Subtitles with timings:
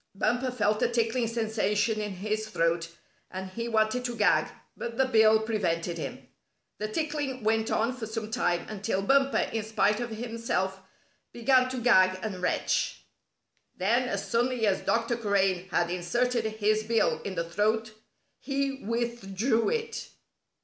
[0.15, 2.89] Bumper felt a tickling sensation in his throat,
[3.29, 6.27] and he wanted to gag, but the bill prevented him.
[6.79, 10.79] The tickling went on for some time until Bumper, in spite of himself,
[11.31, 13.03] began to gag and retch.
[13.77, 15.15] Then, as suddenly as Dr.
[15.17, 17.93] Crane had inserted his bill in the throat,
[18.39, 20.09] he withdrew it.